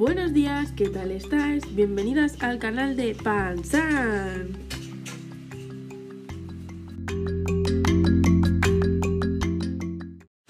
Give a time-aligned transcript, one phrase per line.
[0.00, 1.76] Buenos días, ¿qué tal estáis?
[1.76, 4.56] Bienvenidas al canal de Pansan.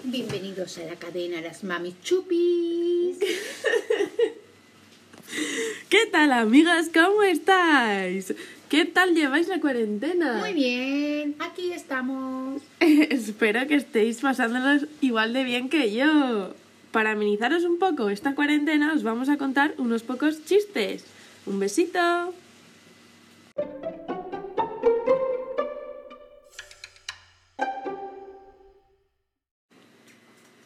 [0.05, 3.19] Bienvenidos a la cadena Las Mami Chupis.
[5.89, 6.89] ¿Qué tal, amigas?
[6.93, 8.33] ¿Cómo estáis?
[8.69, 10.37] ¿Qué tal lleváis la cuarentena?
[10.37, 12.61] Muy bien, aquí estamos.
[12.79, 16.53] Espero que estéis pasándolos igual de bien que yo.
[16.91, 21.05] Para amenizaros un poco esta cuarentena, os vamos a contar unos pocos chistes.
[21.45, 21.99] Un besito.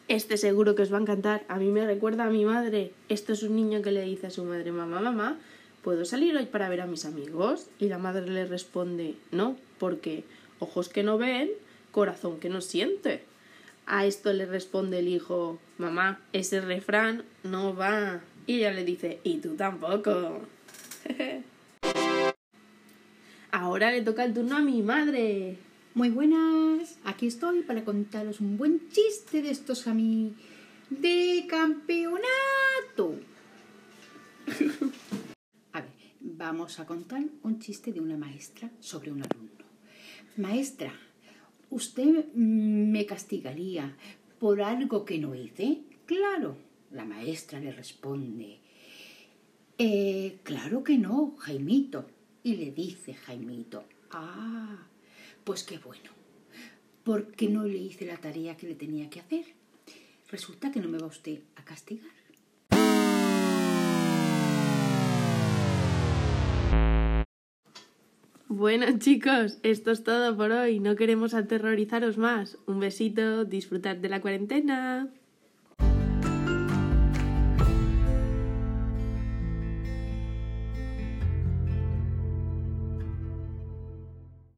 [0.08, 1.44] Este seguro que os va a encantar.
[1.46, 2.90] A mí me recuerda a mi madre.
[3.08, 5.38] Esto es un niño que le dice a su madre, mamá, mamá,
[5.82, 7.68] ¿puedo salir hoy para ver a mis amigos?
[7.78, 10.24] Y la madre le responde, no, porque
[10.58, 11.50] ojos que no ven,
[11.92, 13.22] corazón que no siente.
[13.86, 18.20] A esto le responde el hijo, mamá, ese refrán no va.
[18.46, 20.40] Y ella le dice, y tú tampoco.
[23.52, 25.58] Ahora le toca el turno a mi madre.
[25.94, 30.34] Muy buenas, aquí estoy para contaros un buen chiste de estos a mí
[30.90, 33.14] de campeonato.
[35.72, 35.90] A ver,
[36.20, 39.64] vamos a contar un chiste de una maestra sobre un alumno.
[40.36, 40.92] Maestra,
[41.70, 43.96] ¿usted me castigaría
[44.38, 45.82] por algo que no hice?
[46.06, 46.56] Claro,
[46.92, 48.58] la maestra le responde.
[49.78, 52.06] "Eh, claro que no, Jaimito.
[52.42, 54.86] Y le dice Jaimito, ah,
[55.42, 56.10] pues qué bueno,
[57.02, 59.44] porque no le hice la tarea que le tenía que hacer.
[60.30, 62.10] Resulta que no me va usted a castigar.
[68.48, 70.78] Bueno chicos, esto es todo por hoy.
[70.80, 72.58] No queremos aterrorizaros más.
[72.66, 75.12] Un besito, disfrutad de la cuarentena.